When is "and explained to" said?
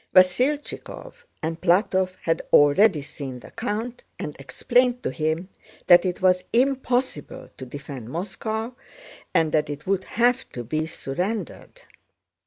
4.17-5.11